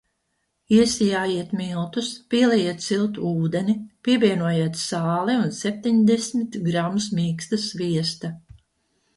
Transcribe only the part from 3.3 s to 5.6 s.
ūdeni, pievienojiet sāli un